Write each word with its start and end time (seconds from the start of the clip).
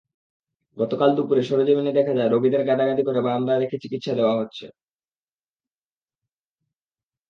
গতকাল 0.77 1.09
দুপুরে 1.15 1.41
সরেজমিনে 1.43 1.91
দেখা 1.91 2.13
যায়, 2.15 2.29
রোগীদের 2.29 2.61
গাদাগাদি 2.65 3.03
করে 3.05 3.19
বারান্দায় 3.21 3.59
রেখে 3.59 3.77
চিকিৎসা 3.83 4.13
দেওয়া 4.15 4.35
হচ্ছে। 4.39 4.65